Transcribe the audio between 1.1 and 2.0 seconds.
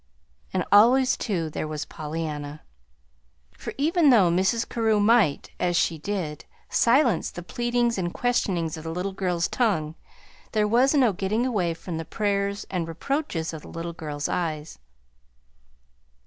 too, there was